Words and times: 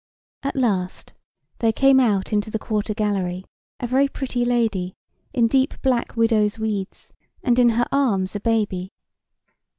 At 0.41 0.55
last 0.55 1.13
there 1.59 1.71
came 1.71 1.99
out 1.99 2.33
into 2.33 2.49
the 2.49 2.57
quarter 2.57 2.95
gallery 2.95 3.45
a 3.79 3.85
very 3.85 4.07
pretty 4.07 4.43
lady, 4.43 4.95
in 5.31 5.45
deep 5.45 5.79
black 5.83 6.17
widow's 6.17 6.57
weeds, 6.57 7.13
and 7.43 7.59
in 7.59 7.69
her 7.69 7.85
arms 7.91 8.35
a 8.35 8.39
baby. 8.39 8.93